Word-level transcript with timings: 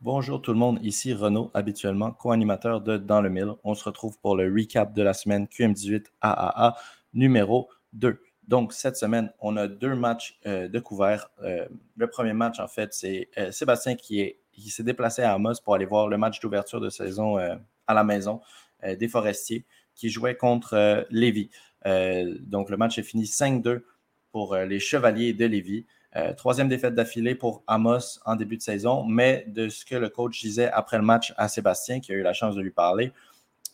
Bonjour 0.00 0.40
tout 0.40 0.52
le 0.52 0.58
monde, 0.60 0.78
ici 0.84 1.12
Renaud, 1.12 1.50
habituellement 1.54 2.12
co-animateur 2.12 2.80
de 2.80 2.98
Dans 2.98 3.20
le 3.20 3.30
Mille. 3.30 3.54
On 3.64 3.74
se 3.74 3.82
retrouve 3.82 4.16
pour 4.20 4.36
le 4.36 4.44
recap 4.44 4.94
de 4.94 5.02
la 5.02 5.12
semaine 5.12 5.46
QM18 5.46 6.04
AAA 6.20 6.76
numéro 7.14 7.68
2. 7.94 8.22
Donc, 8.46 8.72
cette 8.74 8.96
semaine, 8.96 9.32
on 9.40 9.56
a 9.56 9.66
deux 9.66 9.96
matchs 9.96 10.38
euh, 10.46 10.68
de 10.68 10.78
couvert. 10.78 11.32
Euh, 11.42 11.66
le 11.96 12.06
premier 12.06 12.32
match, 12.32 12.60
en 12.60 12.68
fait, 12.68 12.94
c'est 12.94 13.28
euh, 13.38 13.50
Sébastien 13.50 13.96
qui 13.96 14.36
s'est 14.68 14.84
déplacé 14.84 15.22
à 15.22 15.32
Amos 15.32 15.54
pour 15.64 15.74
aller 15.74 15.84
voir 15.84 16.06
le 16.06 16.16
match 16.16 16.38
d'ouverture 16.38 16.80
de 16.80 16.90
saison 16.90 17.36
à 17.36 17.94
la 17.94 18.04
maison 18.04 18.40
des 18.84 19.08
Forestiers 19.08 19.66
qui 19.96 20.10
jouait 20.10 20.36
contre 20.36 21.06
Lévis. 21.10 21.50
donc, 21.84 22.70
le 22.70 22.76
match 22.76 22.98
est 22.98 23.02
fini 23.02 23.24
5-2 23.24 23.82
pour 24.30 24.54
les 24.54 24.78
Chevaliers 24.78 25.32
de 25.32 25.44
Lévis. 25.44 25.86
Euh, 26.16 26.32
troisième 26.32 26.68
défaite 26.68 26.94
d'affilée 26.94 27.34
pour 27.34 27.62
Amos 27.66 28.18
en 28.24 28.34
début 28.34 28.56
de 28.56 28.62
saison, 28.62 29.04
mais 29.04 29.44
de 29.48 29.68
ce 29.68 29.84
que 29.84 29.94
le 29.94 30.08
coach 30.08 30.40
disait 30.40 30.70
après 30.70 30.96
le 30.96 31.04
match 31.04 31.34
à 31.36 31.48
Sébastien, 31.48 32.00
qui 32.00 32.12
a 32.12 32.14
eu 32.14 32.22
la 32.22 32.32
chance 32.32 32.54
de 32.54 32.62
lui 32.62 32.70
parler, 32.70 33.12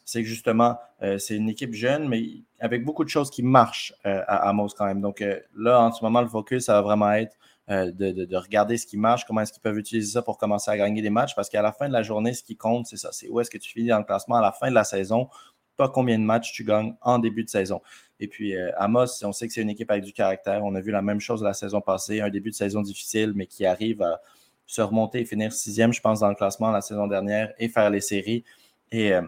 c'est 0.04 0.22
que 0.22 0.28
justement, 0.28 0.78
euh, 1.02 1.18
c'est 1.18 1.36
une 1.36 1.48
équipe 1.48 1.72
jeune, 1.72 2.08
mais 2.08 2.42
avec 2.58 2.84
beaucoup 2.84 3.04
de 3.04 3.08
choses 3.08 3.30
qui 3.30 3.42
marchent 3.42 3.94
euh, 4.04 4.22
à 4.26 4.48
Amos 4.48 4.70
quand 4.76 4.84
même. 4.84 5.00
Donc 5.00 5.24
là, 5.56 5.80
en 5.80 5.92
ce 5.92 6.04
moment, 6.04 6.20
le 6.20 6.28
focus, 6.28 6.64
ça 6.64 6.74
va 6.74 6.82
vraiment 6.82 7.12
être 7.12 7.36
de, 7.68 8.36
regarder 8.36 8.76
ce 8.76 8.86
qui 8.86 8.98
marche, 8.98 9.24
comment 9.24 9.40
est-ce 9.40 9.52
qu'ils 9.52 9.62
peuvent 9.62 9.78
utiliser 9.78 10.12
ça 10.12 10.22
pour 10.22 10.36
commencer 10.36 10.70
à 10.70 10.76
gagner 10.76 11.00
des 11.00 11.10
matchs, 11.10 11.34
parce 11.34 11.48
qu'à 11.48 11.62
la 11.62 11.72
fin 11.72 11.88
de 11.88 11.94
la 11.94 12.02
journée, 12.02 12.34
ce 12.34 12.42
qui 12.42 12.56
compte, 12.56 12.86
c'est 12.86 12.98
ça, 12.98 13.10
c'est 13.12 13.28
où 13.28 13.40
est-ce 13.40 13.48
que 13.50 13.56
tu 13.56 13.72
finis 13.72 13.88
dans 13.88 13.98
le 13.98 14.04
classement 14.04 14.36
à 14.36 14.42
la 14.42 14.52
fin 14.52 14.68
de 14.68 14.74
la 14.74 14.84
saison, 14.84 15.28
pas 15.76 15.88
combien 15.88 16.18
de 16.18 16.24
matchs 16.24 16.52
tu 16.52 16.64
gagnes 16.64 16.94
en 17.00 17.18
début 17.18 17.44
de 17.44 17.48
saison. 17.48 17.80
Et 18.24 18.28
puis, 18.28 18.56
euh, 18.56 18.70
Amos, 18.78 19.22
on 19.22 19.32
sait 19.32 19.46
que 19.46 19.52
c'est 19.52 19.60
une 19.60 19.68
équipe 19.68 19.90
avec 19.90 20.02
du 20.02 20.14
caractère. 20.14 20.64
On 20.64 20.74
a 20.74 20.80
vu 20.80 20.90
la 20.90 21.02
même 21.02 21.20
chose 21.20 21.42
la 21.42 21.52
saison 21.52 21.82
passée, 21.82 22.22
un 22.22 22.30
début 22.30 22.48
de 22.48 22.54
saison 22.54 22.80
difficile, 22.80 23.34
mais 23.34 23.46
qui 23.46 23.66
arrive 23.66 24.00
à 24.00 24.22
se 24.64 24.80
remonter 24.80 25.20
et 25.20 25.24
finir 25.26 25.52
sixième, 25.52 25.92
je 25.92 26.00
pense, 26.00 26.20
dans 26.20 26.30
le 26.30 26.34
classement 26.34 26.70
la 26.70 26.80
saison 26.80 27.06
dernière 27.06 27.52
et 27.58 27.68
faire 27.68 27.90
les 27.90 28.00
séries 28.00 28.42
et 28.90 29.12
euh, 29.12 29.20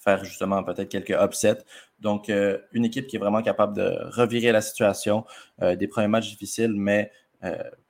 faire 0.00 0.24
justement 0.24 0.64
peut-être 0.64 0.88
quelques 0.88 1.12
upsets. 1.12 1.62
Donc, 2.00 2.30
euh, 2.30 2.58
une 2.72 2.84
équipe 2.84 3.06
qui 3.06 3.14
est 3.14 3.20
vraiment 3.20 3.42
capable 3.42 3.76
de 3.76 3.96
revirer 4.10 4.50
la 4.50 4.60
situation 4.60 5.24
des 5.60 5.86
premiers 5.86 6.08
matchs 6.08 6.30
difficiles, 6.30 6.74
mais 6.74 7.12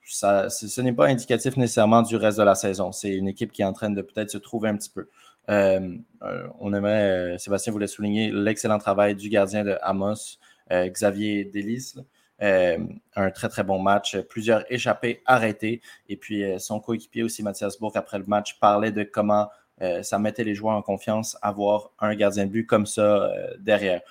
ça, 0.05 0.51
ce 0.51 0.81
n'est 0.81 0.93
pas 0.93 1.07
indicatif 1.07 1.57
nécessairement 1.57 2.03
du 2.03 2.15
reste 2.15 2.37
de 2.37 2.43
la 2.43 2.53
saison. 2.53 2.91
C'est 2.91 3.15
une 3.15 3.27
équipe 3.27 3.51
qui 3.51 3.63
est 3.63 3.65
en 3.65 3.73
train 3.73 3.89
de 3.89 4.01
peut-être 4.03 4.29
se 4.29 4.37
trouver 4.37 4.69
un 4.69 4.77
petit 4.77 4.91
peu. 4.91 5.09
Euh, 5.49 5.97
euh, 6.23 6.47
on 6.59 6.73
aimerait, 6.73 7.33
euh, 7.35 7.37
Sébastien 7.37 7.71
voulait 7.71 7.87
souligner 7.87 8.31
l'excellent 8.31 8.79
travail 8.79 9.15
du 9.15 9.29
gardien 9.29 9.63
de 9.63 9.77
Amos, 9.81 10.37
Xavier 10.71 11.45
Delis. 11.45 11.93
un 12.39 13.31
très 13.31 13.49
très 13.49 13.63
bon 13.63 13.79
match, 13.79 14.17
plusieurs 14.29 14.69
échappées 14.71 15.21
arrêtées. 15.25 15.81
Et 16.09 16.17
puis 16.17 16.43
son 16.59 16.79
coéquipier 16.79 17.23
aussi, 17.23 17.43
Mathias 17.43 17.77
Bourg, 17.79 17.91
après 17.95 18.17
le 18.17 18.25
match, 18.25 18.59
parlait 18.59 18.91
de 18.91 19.03
comment 19.03 19.49
ça 20.01 20.17
mettait 20.17 20.43
les 20.43 20.55
joueurs 20.55 20.75
en 20.75 20.81
confiance 20.81 21.37
avoir 21.43 21.91
un 21.99 22.15
gardien 22.15 22.45
de 22.45 22.51
but 22.51 22.65
comme 22.65 22.87
ça 22.87 23.31
derrière. 23.59 24.01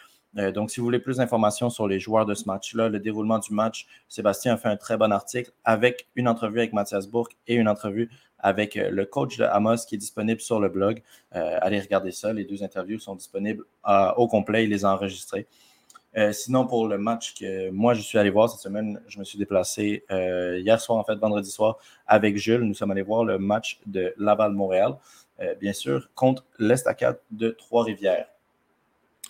donc, 0.55 0.71
si 0.71 0.79
vous 0.79 0.87
voulez 0.87 1.01
plus 1.01 1.17
d'informations 1.17 1.71
sur 1.71 1.89
les 1.89 1.99
joueurs 1.99 2.25
de 2.25 2.35
ce 2.35 2.45
match-là, 2.47 2.89
le 2.89 3.01
déroulement 3.01 3.41
du 3.41 3.53
match, 3.53 3.89
Sébastien 4.09 4.55
a 4.55 4.57
fait 4.57 4.69
un 4.69 4.77
très 4.77 4.97
bon 4.97 5.11
article 5.11 5.51
avec 5.65 6.07
une 6.15 6.29
entrevue 6.29 6.61
avec 6.61 6.73
Mathias 6.73 7.09
Bourg 7.09 7.29
et 7.49 7.57
une 7.57 7.69
entrevue 7.69 8.11
avec 8.45 8.77
euh, 8.77 8.91
le 8.91 9.07
coach 9.07 9.39
de 9.39 9.45
Amos 9.45 9.87
qui 9.89 9.95
est 9.97 9.99
disponible 9.99 10.41
sur 10.41 10.61
le 10.61 10.69
blog. 10.69 11.03
Euh, 11.35 11.59
allez 11.63 11.81
regarder 11.81 12.13
ça. 12.13 12.33
Les 12.33 12.45
deux 12.45 12.63
interviews 12.63 12.99
sont 12.99 13.17
disponibles 13.17 13.65
euh, 13.89 14.13
au 14.17 14.29
complet. 14.29 14.65
Il 14.65 14.71
les 14.71 14.85
a 14.85 14.93
enregistrées. 14.93 15.47
sinon, 16.33 16.67
pour 16.67 16.87
le 16.87 16.99
match 16.99 17.35
que 17.35 17.71
moi, 17.71 17.95
je 17.95 18.03
suis 18.03 18.19
allé 18.19 18.31
voir 18.31 18.49
cette 18.49 18.61
semaine, 18.61 19.01
je 19.09 19.19
me 19.19 19.25
suis 19.25 19.37
déplacé 19.37 20.05
hier 20.11 20.81
soir, 20.81 20.97
en 20.99 21.05
fait, 21.05 21.17
vendredi 21.17 21.51
soir, 21.51 21.79
avec 22.07 22.37
Jules. 22.37 22.63
Nous 22.63 22.75
sommes 22.75 22.93
allés 22.93 23.03
voir 23.03 23.25
le 23.25 23.37
match 23.37 23.81
de 23.87 24.15
Laval-Montréal, 24.17 24.93
bien 25.61 25.73
sûr, 25.73 26.09
contre 26.15 26.45
l'Estacade 26.61 27.19
de 27.33 27.49
Trois-Rivières. 27.51 28.29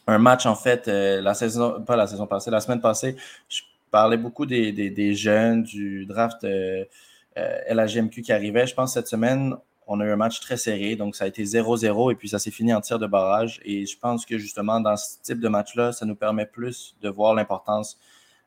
Un 0.06 0.18
match, 0.18 0.44
en 0.44 0.56
fait, 0.56 0.86
la 0.88 1.32
saison, 1.32 1.80
pas 1.82 1.96
la 1.96 2.06
saison 2.06 2.26
passée, 2.26 2.50
la 2.50 2.60
semaine 2.60 2.82
passée, 2.82 3.16
je 3.48 3.62
parlais 3.90 4.18
beaucoup 4.18 4.44
des, 4.44 4.70
des 4.72 5.14
jeunes, 5.14 5.62
du 5.62 6.04
draft 6.04 6.44
euh, 7.36 7.58
LHMQ 7.68 8.22
qui 8.22 8.32
arrivait. 8.32 8.64
Je 8.66 8.74
pense 8.74 8.94
cette 8.94 9.08
semaine, 9.08 9.56
on 9.88 9.98
a 9.98 10.04
eu 10.04 10.10
un 10.10 10.16
match 10.16 10.38
très 10.38 10.56
serré, 10.56 10.94
donc 10.94 11.16
ça 11.16 11.24
a 11.24 11.26
été 11.26 11.42
0-0 11.42 12.12
et 12.12 12.14
puis 12.14 12.28
ça 12.28 12.38
s'est 12.38 12.52
fini 12.52 12.72
en 12.72 12.80
tir 12.80 13.00
de 13.00 13.08
barrage. 13.08 13.60
Et 13.64 13.86
je 13.86 13.98
pense 13.98 14.24
que 14.24 14.38
justement, 14.38 14.80
dans 14.80 14.96
ce 14.96 15.20
type 15.20 15.40
de 15.40 15.48
match-là, 15.48 15.90
ça 15.90 16.06
nous 16.06 16.14
permet 16.14 16.46
plus 16.46 16.94
de 17.00 17.08
voir 17.08 17.34
l'importance 17.34 17.98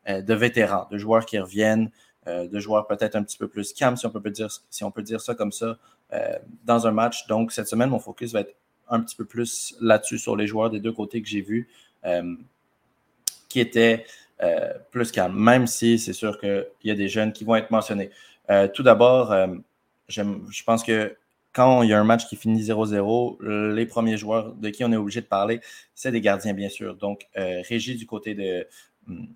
euh, 0.07 0.21
de 0.21 0.33
vétérans, 0.33 0.87
de 0.89 0.97
joueurs 0.97 1.25
qui 1.25 1.37
reviennent, 1.37 1.91
euh, 2.27 2.47
de 2.47 2.59
joueurs 2.61 2.87
peut-être 2.87 3.17
un 3.17 3.23
petit 3.23 3.37
peu 3.37 3.49
plus 3.49 3.73
calmes, 3.73 3.97
si 3.97 4.07
si 4.69 4.83
on 4.85 4.91
peut 4.91 5.01
dire 5.03 5.21
ça 5.21 5.35
comme 5.35 5.51
ça, 5.51 5.77
dans 6.63 6.87
un 6.87 6.91
match. 6.91 7.27
Donc 7.27 7.51
cette 7.51 7.67
semaine, 7.67 7.89
mon 7.89 7.99
focus 7.99 8.31
va 8.31 8.39
être 8.39 8.55
un 8.87 9.01
petit 9.01 9.17
peu 9.17 9.25
plus 9.25 9.75
là-dessus 9.81 10.17
sur 10.17 10.37
les 10.37 10.47
joueurs 10.47 10.69
des 10.69 10.79
deux 10.79 10.93
côtés 10.93 11.21
que 11.21 11.27
j'ai 11.27 11.41
vus, 11.41 11.67
qui 13.49 13.59
étaient 13.59 14.05
plus 14.91 15.11
calmes, 15.11 15.37
même 15.37 15.67
si 15.67 15.99
c'est 15.99 16.13
sûr 16.13 16.39
qu'il 16.39 16.65
y 16.85 16.91
a 16.91 16.95
des 16.95 17.09
jeunes 17.09 17.33
qui 17.33 17.43
vont 17.43 17.57
être 17.57 17.71
mentionnés. 17.71 18.09
Euh, 18.49 18.67
tout 18.67 18.83
d'abord, 18.83 19.31
euh, 19.31 19.47
je 20.07 20.63
pense 20.65 20.83
que 20.83 21.17
quand 21.53 21.81
il 21.83 21.89
y 21.89 21.93
a 21.93 21.99
un 21.99 22.03
match 22.03 22.27
qui 22.27 22.35
finit 22.35 22.61
0-0, 22.61 23.73
les 23.73 23.85
premiers 23.85 24.17
joueurs 24.17 24.53
de 24.53 24.69
qui 24.69 24.83
on 24.83 24.91
est 24.91 24.97
obligé 24.97 25.21
de 25.21 25.25
parler, 25.25 25.59
c'est 25.95 26.11
des 26.11 26.21
gardiens, 26.21 26.53
bien 26.53 26.69
sûr. 26.69 26.95
Donc, 26.95 27.27
euh, 27.37 27.61
Régis 27.67 27.97
du 27.97 28.05
côté 28.05 28.35
de 28.35 28.67
hum, 29.07 29.27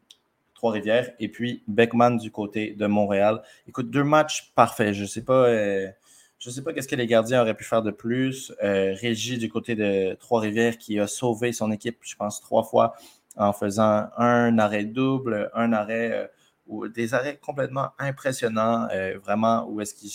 Trois-Rivières 0.53 1.11
et 1.19 1.27
puis 1.27 1.63
Beckman 1.67 2.17
du 2.17 2.29
côté 2.31 2.71
de 2.73 2.85
Montréal. 2.85 3.41
Écoute, 3.67 3.89
deux 3.89 4.03
matchs 4.03 4.51
parfaits. 4.53 4.93
Je 4.93 5.01
ne 5.03 5.07
sais 5.07 5.23
pas. 5.23 5.47
je 6.37 6.49
sais 6.49 6.61
pas 6.63 6.73
qu'est-ce 6.73 6.87
que 6.87 6.95
les 6.95 7.07
gardiens 7.07 7.41
auraient 7.41 7.55
pu 7.55 7.63
faire 7.63 7.81
de 7.81 7.89
plus. 7.89 8.53
Régis 8.61 9.39
du 9.39 9.49
côté 9.49 9.75
de 9.75 10.13
Trois-Rivières 10.19 10.77
qui 10.77 10.99
a 10.99 11.07
sauvé 11.07 11.51
son 11.51 11.71
équipe, 11.71 11.97
je 12.01 12.15
pense, 12.15 12.41
trois 12.41 12.63
fois 12.63 12.93
en 13.37 13.53
faisant 13.53 14.09
un 14.17 14.59
arrêt 14.59 14.85
double, 14.85 15.49
un 15.55 15.73
arrêt 15.73 16.29
des 16.67 17.13
arrêts 17.13 17.37
complètement 17.37 17.89
impressionnants, 17.99 18.87
euh, 18.91 19.17
vraiment, 19.19 19.65
où 19.67 19.81
est-ce 19.81 19.93
qu'il 19.93 20.09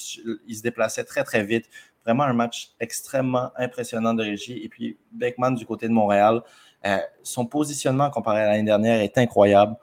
se 0.56 0.62
déplaçait 0.62 1.04
très, 1.04 1.24
très 1.24 1.44
vite. 1.44 1.68
Vraiment 2.04 2.24
un 2.24 2.32
match 2.32 2.72
extrêmement 2.80 3.50
impressionnant 3.56 4.14
de 4.14 4.22
Régie. 4.22 4.60
Et 4.62 4.68
puis, 4.68 4.96
Beckman 5.12 5.52
du 5.52 5.66
côté 5.66 5.88
de 5.88 5.92
Montréal, 5.92 6.42
euh, 6.84 6.98
son 7.22 7.46
positionnement 7.46 8.10
comparé 8.10 8.42
à 8.42 8.48
l'année 8.48 8.62
dernière 8.62 9.00
est 9.00 9.18
incroyable. 9.18 9.76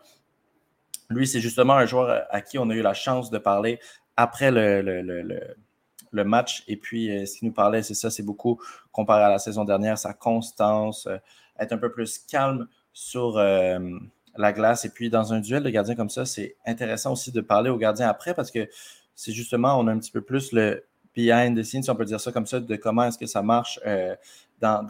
Lui, 1.10 1.28
c'est 1.28 1.42
justement 1.42 1.74
un 1.74 1.86
joueur 1.86 2.26
à 2.30 2.42
qui 2.42 2.58
on 2.58 2.70
a 2.70 2.74
eu 2.74 2.82
la 2.82 2.94
chance 2.94 3.30
de 3.30 3.38
parler 3.38 3.80
après 4.16 4.52
le, 4.52 4.82
le, 4.82 6.24
match. 6.24 6.64
Et 6.68 6.78
puis, 6.78 7.12
euh, 7.12 7.26
ce 7.26 7.38
qu'il 7.38 7.50
nous 7.50 7.54
parlait, 7.54 7.84
c'est 7.84 7.94
ça, 7.94 8.10
c'est 8.10 8.24
beaucoup 8.24 8.60
comparé 8.92 9.24
à 9.24 9.30
la 9.30 9.40
saison 9.40 9.66
dernière, 9.66 9.98
sa 9.98 10.14
constance, 10.14 11.10
être 11.60 11.74
un 11.74 11.78
peu 11.78 11.92
plus 11.92 12.20
calme 12.20 12.68
sur 12.94 13.38
la 14.38 14.54
glace. 14.54 14.86
Et 14.86 14.90
puis, 14.90 15.10
dans 15.10 15.34
un 15.34 15.40
duel 15.40 15.64
de 15.64 15.70
gardien 15.70 15.96
comme 15.96 16.10
ça, 16.10 16.26
c'est 16.26 16.56
intéressant 16.66 17.14
aussi 17.14 17.32
de 17.32 17.42
parler 17.42 17.70
au 17.70 17.78
gardien 17.78 18.08
après 18.08 18.34
parce 18.34 18.52
que 18.52 18.68
c'est 19.16 19.32
justement, 19.32 19.80
on 19.80 19.88
a 19.88 19.92
un 19.92 20.00
petit 20.00 20.12
peu 20.12 20.22
plus 20.22 20.52
le 20.52 20.86
behind 21.16 21.58
the 21.58 21.64
scenes, 21.64 21.84
si 21.84 21.90
on 21.90 21.96
peut 21.96 22.06
dire 22.06 22.20
ça 22.20 22.32
comme 22.32 22.48
ça, 22.48 22.60
de 22.60 22.76
comment 22.76 23.06
est-ce 23.06 23.18
que 23.18 23.28
ça 23.28 23.44
marche 23.44 23.80
euh, 23.86 24.16
dans, 24.60 24.82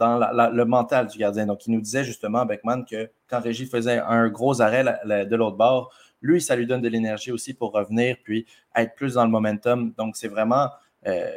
le 0.52 0.64
mental 0.64 1.06
du 1.08 1.18
gardien. 1.18 1.46
Donc, 1.46 1.66
il 1.66 1.72
nous 1.72 1.80
disait 1.80 2.04
justement, 2.04 2.46
Beckman, 2.46 2.84
que 2.84 3.10
quand 3.28 3.40
Régis 3.40 3.70
faisait 3.70 3.98
un 3.98 4.28
gros 4.28 4.62
arrêt 4.62 4.84
de 5.04 5.36
l'autre 5.36 5.56
bord, 5.56 5.92
lui, 6.22 6.40
ça 6.40 6.56
lui 6.56 6.66
donne 6.66 6.80
de 6.80 6.88
l'énergie 6.88 7.32
aussi 7.32 7.54
pour 7.54 7.72
revenir 7.72 8.16
puis 8.22 8.46
être 8.74 8.94
plus 8.94 9.14
dans 9.14 9.24
le 9.24 9.30
momentum. 9.30 9.92
Donc, 9.98 10.16
c'est 10.16 10.28
vraiment, 10.28 10.70
euh, 11.06 11.30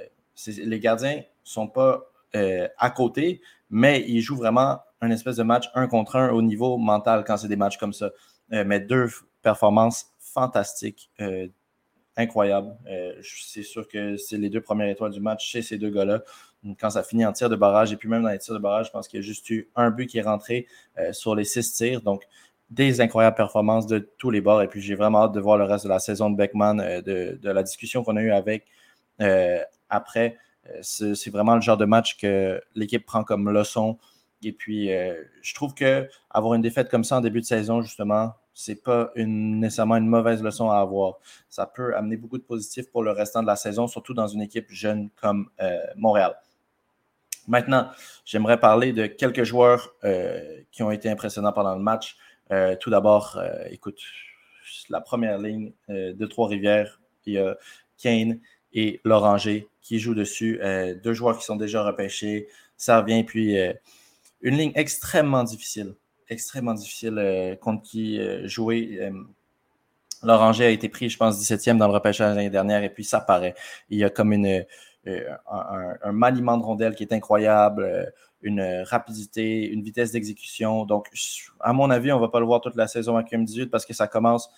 les 0.48 0.80
gardiens 0.80 1.18
ne 1.18 1.22
sont 1.44 1.68
pas 1.68 2.06
euh, 2.36 2.68
à 2.78 2.90
côté, 2.90 3.42
mais 3.70 4.06
ils 4.08 4.22
jouent 4.22 4.38
vraiment 4.38 4.80
un 5.02 5.12
espèce 5.12 5.36
de 5.36 5.44
match 5.44 5.70
un 5.76 5.88
contre 5.88 6.16
un 6.16 6.30
au 6.32 6.42
niveau 6.42 6.78
mental 6.78 7.24
quand 7.26 7.38
c'est 7.38 7.48
des 7.48 7.56
matchs 7.56 7.78
comme 7.78 7.94
ça. 7.94 8.12
Euh, 8.54 8.64
mais 8.66 8.80
deux 8.80 9.10
performances 9.42 10.08
fantastiques, 10.20 11.12
euh, 11.22 11.48
incroyables. 12.16 12.76
Euh, 12.90 13.14
c'est 13.22 13.64
sûr 13.64 13.88
que 13.88 14.18
c'est 14.18 14.38
les 14.38 14.50
deux 14.50 14.62
premières 14.62 14.90
étoiles 14.90 15.12
du 15.12 15.20
match 15.20 15.46
chez 15.46 15.62
ces 15.62 15.78
deux 15.78 15.90
gars-là. 15.90 16.22
Quand 16.80 16.90
ça 16.92 17.04
finit 17.04 17.26
en 17.26 17.34
tir 17.34 17.50
de 17.50 17.56
barrage, 17.56 17.94
et 17.94 17.98
puis 17.98 18.10
même 18.10 18.24
dans 18.24 18.30
les 18.30 18.40
tirs 18.40 18.54
de 18.54 18.60
barrage, 18.60 18.88
je 18.88 18.92
pense 18.92 19.08
qu'il 19.08 19.20
y 19.20 19.24
a 19.24 19.26
juste 19.26 19.50
eu 19.50 19.70
un 19.76 19.92
but 19.92 20.08
qui 20.08 20.18
est 20.18 20.24
rentré 20.24 20.68
sur 21.12 21.36
les 21.36 21.44
six 21.44 21.72
tirs. 21.74 22.02
Donc, 22.02 22.24
des 22.72 23.00
incroyables 23.00 23.38
performances 23.38 23.86
de 23.86 24.00
tous 24.18 24.32
les 24.32 24.42
bords. 24.42 24.62
Et 24.64 24.68
puis, 24.68 24.82
j'ai 24.82 24.96
vraiment 24.96 25.26
hâte 25.26 25.34
de 25.34 25.40
voir 25.40 25.58
le 25.58 25.64
reste 25.64 25.86
de 25.86 25.90
la 25.90 26.00
saison 26.00 26.30
de 26.30 26.36
Beckman, 26.36 26.76
de, 26.76 27.40
de, 27.42 27.50
la 27.50 27.64
discussion 27.64 28.04
qu'on 28.04 28.18
a 28.18 28.22
eue 28.22 28.32
avec 28.32 28.66
après. 29.90 30.38
C'est 30.82 31.30
vraiment 31.30 31.56
le 31.56 31.62
genre 31.62 31.78
de 31.78 31.86
match 31.86 32.18
que 32.18 32.60
l'équipe 32.76 33.06
prend 33.06 33.24
comme 33.24 33.50
leçon 33.50 33.98
et 34.44 34.52
puis, 34.52 34.94
euh, 34.94 35.24
je 35.42 35.56
trouve 35.56 35.74
que 35.74 36.08
avoir 36.30 36.54
une 36.54 36.62
défaite 36.62 36.90
comme 36.90 37.04
ça 37.04 37.18
en 37.18 37.22
début 37.22 37.42
de 37.42 37.46
saison, 37.46 37.82
justement, 37.82 38.34
c'est 38.54 38.84
pas 38.84 39.12
une, 39.16 39.60
nécessairement 39.60 39.98
une 39.98 40.08
mauvaise 40.08 40.44
leçon 40.44 40.70
à 40.70 40.80
avoir. 40.80 41.16
Ça 41.50 41.66
peut 41.66 41.96
amener 41.96 42.18
beaucoup 42.18 42.38
de 42.38 42.44
positifs 42.44 42.90
pour 42.92 43.04
le 43.04 43.12
restant 43.12 43.42
de 43.42 43.48
la 43.48 43.56
saison, 43.56 43.88
surtout 43.88 44.14
dans 44.14 44.28
une 44.28 44.42
équipe 44.42 44.70
jeune 44.70 45.10
comme 45.22 45.50
euh, 45.62 45.80
Montréal. 45.96 46.36
Maintenant, 47.48 47.90
j'aimerais 48.26 48.60
parler 48.60 48.94
de 48.94 49.08
quelques 49.08 49.44
joueurs 49.44 49.94
euh, 50.04 50.62
qui 50.72 50.84
ont 50.84 50.92
été 50.92 51.10
impressionnants 51.10 51.54
pendant 51.54 51.76
le 51.76 51.82
match. 51.82 52.18
tout 52.80 52.90
d'abord, 52.90 53.42
écoute, 53.72 54.00
la 54.90 55.02
première 55.02 55.38
ligne 55.38 55.74
de 55.90 56.26
Trois-Rivières, 56.26 57.00
il 57.26 57.34
y 57.34 57.40
a 57.40 57.58
Kane 57.98 58.40
et 58.74 59.02
l'Oranger 59.04 59.68
qui 59.82 60.00
joue 60.00 60.14
dessus. 60.14 60.60
deux 61.04 61.14
joueurs 61.14 61.38
qui 61.38 61.46
sont 61.46 61.56
déjà 61.56 61.84
repêchés. 61.84 62.48
Ça 62.76 63.02
revient, 63.02 63.24
puis 63.24 63.58
une 64.42 64.56
ligne 64.56 64.72
extrêmement 64.76 65.44
difficile. 65.44 65.96
Extrêmement 66.30 66.74
difficile 66.74 67.58
contre 67.62 67.84
qui 67.84 68.20
jouer. 68.46 69.12
L'Oranger 70.24 70.66
a 70.66 70.70
été 70.70 70.90
pris, 70.90 71.10
je 71.10 71.18
pense, 71.18 71.42
17e 71.42 71.78
dans 71.78 71.88
le 71.88 71.94
repêchage 71.94 72.36
l'année 72.36 72.50
dernière, 72.50 72.84
et 72.84 72.90
puis 72.90 73.06
ça 73.06 73.22
paraît. 73.22 73.56
Il 73.90 73.98
y 73.98 74.04
a 74.04 74.10
comme 74.10 74.34
un, 74.34 76.12
maniement 76.12 76.58
de 76.58 76.64
rondelle 76.64 76.96
qui 76.96 77.04
est 77.04 77.14
incroyable 77.14 78.12
une 78.42 78.84
rapidité, 78.86 79.68
une 79.68 79.82
vitesse 79.82 80.12
d'exécution. 80.12 80.86
Donc, 80.86 81.10
à 81.60 81.74
mon 81.74 81.90
avis, 81.90 82.12
on 82.12 82.18
ne 82.18 82.22
va 82.22 82.30
pas 82.30 82.40
le 82.40 82.46
voir 82.46 82.62
toute 82.62 82.76
la 82.76 82.88
saison 82.88 83.18
à 83.18 83.24
QM18 83.24 83.70
parce 83.70 83.86
que 83.86 83.94
ça 83.94 84.08
commence 84.08 84.50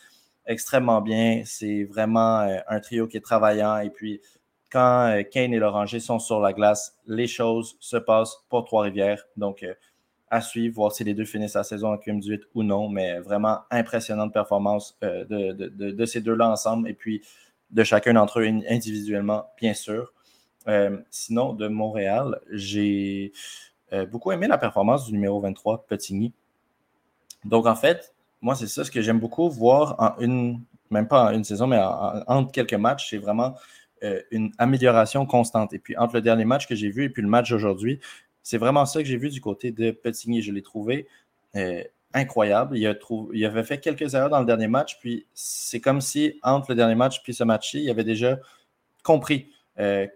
extrêmement 0.46 1.02
bien. 1.02 1.44
C'est 1.46 1.86
vraiment 1.86 2.42
euh, 2.42 2.58
un 2.68 2.80
trio 2.80 3.08
qui 3.08 3.18
est 3.18 3.22
travaillant. 3.22 3.78
Et 3.80 3.90
puis, 3.90 4.22
quand 4.72 5.10
euh, 5.10 5.24
Kane 5.24 5.54
et 5.54 5.60
l'Oranger 5.60 6.00
sont 6.00 6.20
sur 6.20 6.40
la 6.40 6.54
glace, 6.54 6.98
les 7.08 7.28
choses 7.28 7.76
se 7.80 7.98
passent 7.98 8.44
pour 8.50 8.66
Trois-Rivières. 8.66 9.26
Donc, 9.38 9.64
euh, 9.64 9.74
à 10.30 10.42
suivre, 10.42 10.76
voir 10.76 10.92
si 10.92 11.04
les 11.04 11.14
deux 11.14 11.26
finissent 11.26 11.56
la 11.56 11.64
saison 11.64 11.92
à 11.92 11.98
QM18 11.98 12.42
ou 12.54 12.64
non. 12.64 12.90
Mais 12.90 13.20
vraiment 13.20 13.60
impressionnante 13.72 14.32
performance 14.32 14.98
de, 15.02 16.06
ces 16.06 16.22
deux-là 16.22 16.50
ensemble 16.50 16.88
et 16.88 16.94
puis 16.94 17.24
de 17.72 17.84
chacun 17.84 18.14
d'entre 18.14 18.40
eux 18.42 18.48
individuellement, 18.70 19.46
bien 19.60 19.74
sûr. 19.74 20.14
sinon, 21.10 21.54
de 21.54 21.68
Montréal, 21.68 22.40
j'ai 22.52 23.34
euh, 23.92 24.06
beaucoup 24.06 24.32
aimé 24.32 24.48
la 24.48 24.58
performance 24.58 25.06
du 25.06 25.14
numéro 25.14 25.40
23, 25.40 25.86
Petigny. 25.88 26.34
Donc, 27.44 27.66
en 27.66 27.76
fait, 27.76 28.14
moi, 28.42 28.56
c'est 28.56 28.68
ça 28.68 28.84
ce 28.84 28.92
que 28.92 29.02
j'aime 29.02 29.20
beaucoup 29.20 29.50
voir 29.50 29.96
en 29.98 30.20
une, 30.22 30.62
même 30.92 31.08
pas 31.08 31.26
en 31.26 31.32
une 31.32 31.44
saison, 31.44 31.68
mais 31.68 31.82
entre 31.82 32.52
quelques 32.52 32.74
matchs, 32.74 33.10
c'est 33.10 33.18
vraiment 33.18 33.56
euh, 34.04 34.22
une 34.32 34.52
amélioration 34.58 35.26
constante. 35.26 35.74
Et 35.74 35.80
puis, 35.80 35.98
entre 35.98 36.16
le 36.16 36.22
dernier 36.22 36.46
match 36.46 36.68
que 36.68 36.76
j'ai 36.76 36.90
vu 36.90 37.04
et 37.06 37.10
puis 37.10 37.22
le 37.22 37.28
match 37.28 37.50
d'aujourd'hui, 37.50 38.00
c'est 38.44 38.58
vraiment 38.58 38.86
ça 38.86 39.02
que 39.02 39.08
j'ai 39.08 39.18
vu 39.18 39.30
du 39.30 39.42
côté 39.42 39.72
de 39.72 39.92
Petigny. 39.92 40.42
Je 40.42 40.52
l'ai 40.52 40.62
trouvé 40.62 41.08
euh, 41.56 41.84
incroyable. 42.14 42.78
Il, 42.78 42.88
a 42.88 42.96
il 43.34 43.46
avait 43.46 43.64
fait 43.64 43.80
quelques 43.80 44.14
erreurs 44.14 44.30
dans 44.30 44.40
le 44.40 44.46
dernier 44.46 44.68
match, 44.68 45.00
puis 45.00 45.26
c'est 45.34 45.80
comme 45.80 46.02
si 46.02 46.40
entre 46.44 46.72
le 46.72 46.76
dernier 46.76 46.96
match 46.96 47.22
puis 47.24 47.34
ce 47.34 47.44
match-ci, 47.44 47.84
il 47.84 47.90
avait 47.90 48.04
déjà 48.04 48.40
compris 49.04 49.52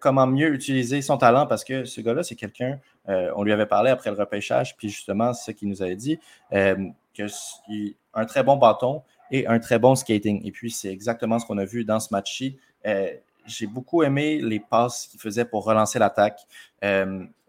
comment 0.02 0.28
mieux 0.28 0.54
utiliser 0.54 1.02
son 1.02 1.18
talent 1.18 1.48
parce 1.48 1.64
que 1.64 1.86
ce 1.86 2.02
gars-là, 2.02 2.24
c'est 2.24 2.36
quelqu'un 2.36 2.82
euh, 3.10 3.32
on 3.36 3.44
lui 3.44 3.52
avait 3.52 3.66
parlé 3.66 3.90
après 3.90 4.10
le 4.10 4.16
repêchage, 4.16 4.78
puis 4.78 4.90
justement, 4.90 5.34
c'est 5.34 5.52
ce 5.52 5.58
qu'il 5.58 5.68
nous 5.68 5.82
avait 5.82 5.96
dit, 5.96 6.20
euh, 6.54 6.76
a 7.20 7.26
un 8.14 8.26
très 8.26 8.44
bon 8.44 8.58
bâton 8.58 9.04
et 9.32 9.48
un 9.48 9.60
très 9.60 9.80
bon 9.80 9.96
skating. 9.96 10.46
Et 10.46 10.52
puis, 10.52 10.72
c'est 10.72 10.92
exactement 10.92 11.40
ce 11.40 11.46
qu'on 11.46 11.58
a 11.58 11.66
vu 11.66 11.86
dans 11.86 12.00
ce 12.00 12.10
match-ci. 12.12 12.58
Euh, 13.44 13.48
j'ai 13.48 13.68
beaucoup 13.68 14.04
aimé 14.04 14.40
les 14.42 14.60
passes 14.60 15.08
qu'il 15.08 15.20
faisait 15.20 15.46
pour 15.46 15.66
relancer 15.66 16.00
l'attaque. 16.00 16.42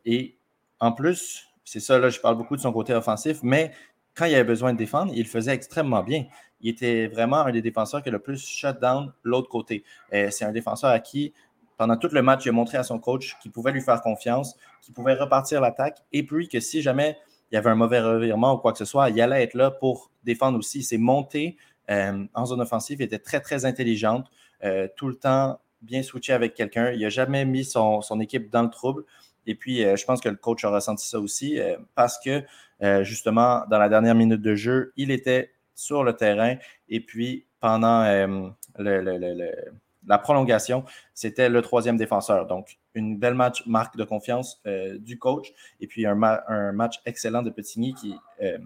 et 0.05 0.37
en 0.81 0.93
plus, 0.93 1.47
c'est 1.65 1.81
ça, 1.81 1.99
là, 1.99 2.11
je 2.11 2.21
parle 2.21 2.37
beaucoup 2.37 2.57
de 2.57 2.61
son 2.61 2.73
côté 2.73 2.93
offensif, 2.93 3.39
mais 3.43 3.73
quand 4.15 4.27
il 4.27 4.35
avait 4.35 4.45
besoin 4.45 4.73
de 4.73 4.79
défendre, 4.79 5.13
il 5.15 5.27
faisait 5.27 5.55
extrêmement 5.55 6.03
bien. 6.03 6.27
Il 6.61 6.71
était 6.71 7.07
vraiment 7.07 7.39
un 7.39 7.53
des 7.53 7.63
défenseurs 7.63 8.03
qui 8.03 8.11
a 8.11 8.13
le 8.13 8.19
plus 8.19 8.47
shut 8.47 8.79
down 8.81 9.13
l'autre 9.23 9.49
côté. 9.49 9.83
c'est 10.11 10.45
un 10.45 10.53
défenseur 10.53 10.91
à 10.91 11.01
qui 11.01 11.33
pendant 11.77 11.97
tout 11.97 12.09
le 12.13 12.23
match, 12.23 12.45
il 12.45 12.51
a 12.51 12.53
montré 12.53 12.79
à 12.79 12.83
son 12.83 12.99
coach 12.99 13.37
qu'il 13.41 13.51
pouvait 13.51 13.73
lui 13.73 13.81
faire 13.81 14.01
confiance, 14.01 14.57
qu'il 14.81 14.95
pouvait 14.95 15.15
repartir 15.15 15.61
l'attaque, 15.61 15.99
et 16.13 16.25
puis 16.25 16.49
que 16.49 16.61
si 16.61 16.83
jamais 16.83 17.19
il 17.51 17.55
y 17.55 17.59
avait 17.59 17.71
un 17.71 17.75
mauvais 17.75 18.01
revirement 18.01 18.55
ou 18.55 18.59
quoi 18.59 18.73
que 18.73 18.79
ce 18.79 18.85
soit, 18.85 19.11
il 19.11 19.21
allait 19.21 19.43
être 19.43 19.55
là 19.55 19.71
pour 19.71 20.11
défendre 20.25 20.59
aussi. 20.59 20.83
C'est 20.83 20.99
monté 20.99 21.57
euh, 21.91 22.25
en 22.35 22.47
zone 22.47 22.61
offensive, 22.61 23.03
était 23.03 23.19
très, 23.19 23.41
très 23.41 23.65
intelligente, 23.65 24.31
euh, 24.65 24.89
tout 24.97 25.09
le 25.09 25.17
temps 25.17 25.61
bien 25.85 26.03
switché 26.03 26.33
avec 26.33 26.55
quelqu'un. 26.55 26.91
Il 26.93 27.01
n'a 27.01 27.09
jamais 27.09 27.45
mis 27.45 27.65
son, 27.65 28.01
équipe 28.21 28.51
dans 28.51 28.63
le 28.63 28.71
trouble. 28.71 29.05
Et 29.47 29.55
puis, 29.55 29.85
euh, 29.85 29.97
je 29.97 30.05
pense 30.05 30.21
que 30.21 30.29
le 30.29 30.37
coach 30.37 30.65
a 30.65 30.71
ressenti 30.71 31.07
ça 31.07 31.21
aussi 31.21 31.59
parce 31.95 32.19
que, 32.19 32.43
justement, 33.03 33.65
dans 33.71 33.79
la 33.79 33.89
dernière 33.89 34.15
minute 34.15 34.43
de 34.43 34.55
jeu, 34.55 34.93
il 34.97 35.11
était 35.11 35.53
sur 35.75 36.05
le 36.05 36.15
terrain. 36.15 36.57
Et 36.89 37.01
puis, 37.01 37.47
pendant 37.61 38.05
la 40.07 40.19
prolongation, 40.19 40.85
c'était 41.15 41.49
le 41.49 41.63
troisième 41.63 41.97
défenseur. 41.97 42.47
Donc, 42.47 42.79
une 42.95 43.19
belle 43.19 43.35
match, 43.35 43.65
marque 43.67 43.97
de 43.97 44.05
confiance 44.05 44.61
euh, 44.67 44.99
du 44.99 45.19
coach. 45.19 45.53
Et 45.81 45.87
puis, 45.87 46.07
un, 46.07 46.15
match 46.15 47.01
excellent 47.07 47.43
de 47.43 47.51
Petigny 47.51 47.95
qui, 47.95 48.15
euh, 48.43 48.59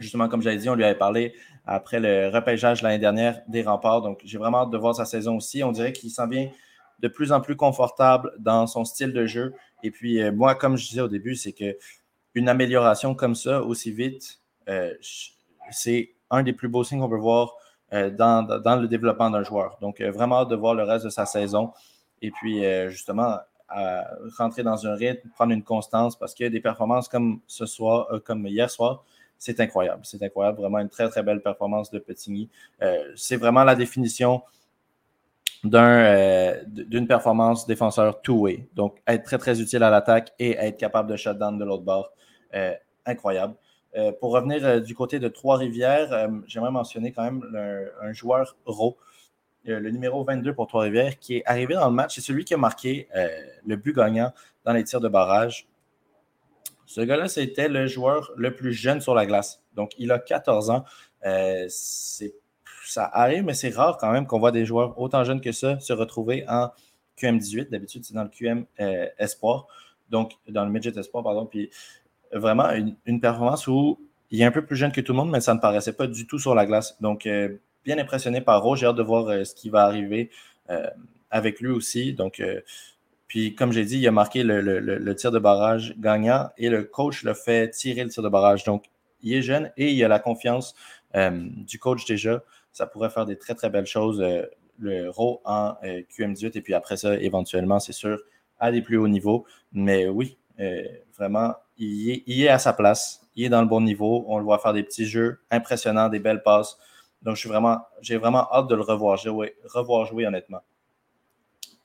justement, 0.00 0.28
comme 0.28 0.42
j'avais 0.42 0.56
dit, 0.56 0.68
on 0.68 0.74
lui 0.74 0.84
avait 0.84 0.98
parlé 0.98 1.34
après 1.66 2.00
le 2.00 2.28
repêchage 2.28 2.82
l'année 2.82 2.98
dernière 2.98 3.42
des 3.48 3.62
remparts. 3.62 4.02
Donc, 4.02 4.20
j'ai 4.24 4.38
vraiment 4.38 4.62
hâte 4.62 4.70
de 4.70 4.78
voir 4.78 4.94
sa 4.94 5.04
saison 5.04 5.36
aussi. 5.36 5.62
On 5.62 5.72
dirait 5.72 5.92
qu'il 5.92 6.10
s'en 6.10 6.26
vient 6.26 6.48
de 6.98 7.08
plus 7.08 7.32
en 7.32 7.40
plus 7.40 7.56
confortable 7.56 8.32
dans 8.38 8.66
son 8.66 8.84
style 8.84 9.12
de 9.12 9.26
jeu. 9.26 9.54
Et 9.82 9.90
puis, 9.90 10.20
euh, 10.20 10.32
moi, 10.32 10.54
comme 10.54 10.76
je 10.76 10.88
disais 10.88 11.00
au 11.00 11.08
début, 11.08 11.36
c'est 11.36 11.52
que 11.52 11.76
une 12.34 12.48
amélioration 12.48 13.14
comme 13.14 13.34
ça, 13.34 13.62
aussi 13.62 13.92
vite, 13.92 14.40
c'est 15.72 16.14
un 16.30 16.42
des 16.42 16.52
plus 16.52 16.68
beaux 16.68 16.84
signes 16.84 17.00
qu'on 17.00 17.08
peut 17.08 17.16
voir 17.16 17.54
euh, 17.92 18.08
dans, 18.10 18.46
le 18.80 18.86
développement 18.86 19.30
d'un 19.30 19.42
joueur. 19.42 19.76
Donc, 19.80 20.00
euh, 20.00 20.12
vraiment 20.12 20.40
hâte 20.40 20.48
de 20.48 20.56
voir 20.56 20.74
le 20.74 20.84
reste 20.84 21.04
de 21.04 21.10
sa 21.10 21.26
saison. 21.26 21.72
Et 22.22 22.30
puis, 22.30 22.64
euh, 22.64 22.88
justement, 22.88 23.38
rentrer 24.36 24.62
dans 24.64 24.86
un 24.86 24.94
rythme, 24.94 25.28
prendre 25.30 25.52
une 25.52 25.62
constance, 25.62 26.18
parce 26.18 26.34
que 26.34 26.44
des 26.44 26.60
performances 26.60 27.08
comme 27.08 27.40
ce 27.46 27.66
soir, 27.66 28.08
comme 28.24 28.46
hier 28.46 28.68
soir, 28.68 29.04
c'est 29.40 29.58
incroyable. 29.58 30.02
C'est 30.04 30.22
incroyable. 30.22 30.58
Vraiment 30.58 30.78
une 30.78 30.88
très, 30.88 31.08
très 31.08 31.24
belle 31.24 31.40
performance 31.40 31.90
de 31.90 31.98
Petigny. 31.98 32.48
c'est 33.16 33.36
vraiment 33.36 33.64
la 33.64 33.74
définition 33.74 34.42
d'une 35.64 37.06
performance 37.08 37.66
défenseur 37.66 38.22
two-way. 38.22 38.68
Donc, 38.74 39.02
être 39.06 39.24
très, 39.24 39.38
très 39.38 39.60
utile 39.60 39.82
à 39.82 39.90
l'attaque 39.90 40.32
et 40.38 40.52
être 40.52 40.76
capable 40.76 41.10
de 41.10 41.16
shutdown 41.16 41.58
de 41.58 41.64
l'autre 41.64 41.84
bord. 41.84 42.12
incroyable. 43.06 43.54
Euh, 43.96 44.12
pour 44.12 44.32
revenir 44.32 44.64
euh, 44.64 44.80
du 44.80 44.94
côté 44.94 45.18
de 45.18 45.28
Trois-Rivières, 45.28 46.12
euh, 46.12 46.28
j'aimerais 46.46 46.70
mentionner 46.70 47.12
quand 47.12 47.24
même 47.24 47.42
un 48.00 48.12
joueur 48.12 48.56
Ro, 48.64 48.96
le 49.64 49.90
numéro 49.90 50.24
22 50.24 50.54
pour 50.54 50.68
Trois-Rivières, 50.68 51.18
qui 51.18 51.36
est 51.36 51.42
arrivé 51.44 51.74
dans 51.74 51.88
le 51.88 51.94
match. 51.94 52.14
C'est 52.14 52.20
celui 52.20 52.44
qui 52.44 52.54
a 52.54 52.56
marqué 52.56 53.08
le 53.66 53.76
but 53.76 53.94
gagnant 53.94 54.32
dans 54.64 54.72
les 54.72 54.84
tirs 54.84 55.00
de 55.00 55.08
barrage. 55.08 55.68
Ce 56.90 57.00
gars-là, 57.00 57.28
c'était 57.28 57.68
le 57.68 57.86
joueur 57.86 58.32
le 58.36 58.52
plus 58.52 58.72
jeune 58.72 59.00
sur 59.00 59.14
la 59.14 59.24
glace. 59.24 59.62
Donc, 59.76 59.92
il 59.96 60.10
a 60.10 60.18
14 60.18 60.70
ans. 60.70 60.84
ça 61.22 63.04
arrive, 63.12 63.44
mais 63.44 63.54
c'est 63.54 63.70
rare 63.70 63.96
quand 63.96 64.10
même 64.10 64.26
qu'on 64.26 64.40
voit 64.40 64.50
des 64.50 64.66
joueurs 64.66 64.98
autant 64.98 65.22
jeunes 65.22 65.40
que 65.40 65.52
ça 65.52 65.78
se 65.78 65.92
retrouver 65.92 66.44
en 66.48 66.70
QM18. 67.16 67.70
D'habitude, 67.70 68.04
c'est 68.04 68.14
dans 68.14 68.24
le 68.24 68.28
QM 68.28 68.64
Espoir. 69.18 69.68
Donc, 70.08 70.32
dans 70.48 70.64
le 70.64 70.72
Midget 70.72 70.98
Espoir, 70.98 71.22
pardon. 71.22 71.46
Puis, 71.46 71.70
vraiment 72.32 72.70
une, 73.06 73.20
performance 73.20 73.68
où 73.68 74.00
il 74.32 74.40
est 74.40 74.44
un 74.44 74.50
peu 74.50 74.66
plus 74.66 74.74
jeune 74.74 74.90
que 74.90 75.00
tout 75.00 75.12
le 75.12 75.18
monde, 75.18 75.30
mais 75.30 75.40
ça 75.40 75.54
ne 75.54 75.60
paraissait 75.60 75.92
pas 75.92 76.08
du 76.08 76.26
tout 76.26 76.40
sur 76.40 76.56
la 76.56 76.66
glace. 76.66 77.00
Donc, 77.00 77.24
euh, 77.24 77.56
bien 77.84 77.98
impressionné 77.98 78.40
par 78.40 78.60
Ro. 78.64 78.74
J'ai 78.74 78.86
hâte 78.86 78.96
de 78.96 79.02
voir 79.04 79.28
euh, 79.28 79.44
ce 79.44 79.54
qui 79.54 79.70
va 79.70 79.84
arriver 79.84 80.28
euh, 80.70 80.90
avec 81.30 81.60
lui 81.60 81.70
aussi. 81.70 82.14
Donc, 82.14 82.42
puis, 83.30 83.54
comme 83.54 83.70
j'ai 83.70 83.84
dit, 83.84 83.96
il 83.96 84.08
a 84.08 84.10
marqué 84.10 84.42
le, 84.42 85.14
tir 85.14 85.30
de 85.30 85.38
barrage 85.38 85.94
gagnant 85.98 86.50
et 86.58 86.68
le 86.68 86.82
coach 86.82 87.22
l'a 87.22 87.34
fait 87.34 87.70
tirer 87.70 88.02
le 88.02 88.10
tir 88.10 88.24
de 88.24 88.28
barrage. 88.28 88.64
Donc, 88.64 88.86
il 89.22 89.34
est 89.34 89.40
jeune 89.42 89.70
et 89.76 89.92
il 89.92 90.02
a 90.02 90.08
la 90.08 90.18
confiance 90.18 90.74
du 91.14 91.78
coach 91.78 92.04
déjà. 92.06 92.42
Ça 92.72 92.88
pourrait 92.88 93.08
faire 93.08 93.26
des 93.26 93.38
très, 93.38 93.54
très 93.54 93.70
belles 93.70 93.86
choses, 93.86 94.20
le 94.78 95.10
Ro 95.10 95.42
en 95.44 95.74
QM18. 95.84 96.58
Et 96.58 96.60
puis 96.60 96.74
après 96.74 96.96
ça, 96.96 97.14
éventuellement, 97.20 97.78
c'est 97.78 97.92
sûr, 97.92 98.18
à 98.58 98.72
des 98.72 98.82
plus 98.82 98.96
hauts 98.96 99.06
niveaux. 99.06 99.46
Mais 99.70 100.08
oui, 100.08 100.36
vraiment, 101.16 101.54
il 101.78 102.42
est, 102.42 102.48
à 102.48 102.58
sa 102.58 102.72
place. 102.72 103.28
Il 103.36 103.44
est 103.44 103.48
dans 103.48 103.62
le 103.62 103.68
bon 103.68 103.80
niveau. 103.80 104.24
On 104.26 104.38
le 104.38 104.44
voit 104.44 104.58
faire 104.58 104.72
des 104.72 104.82
petits 104.82 105.06
jeux 105.06 105.38
impressionnants, 105.52 106.08
des 106.08 106.18
belles 106.18 106.42
passes. 106.42 106.78
Donc, 107.22 107.36
je 107.36 107.40
suis 107.42 107.48
vraiment, 107.48 107.78
j'ai 108.00 108.16
vraiment 108.16 108.48
hâte 108.52 108.66
de 108.66 108.74
le 108.74 108.82
revoir 108.82 109.16
jouer, 109.18 109.54
revoir 109.66 110.04
jouer 110.06 110.26
honnêtement. 110.26 110.62